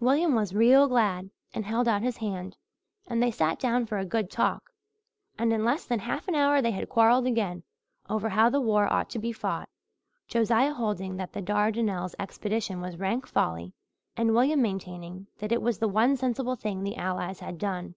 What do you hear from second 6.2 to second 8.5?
an hour they had quarrelled again, over how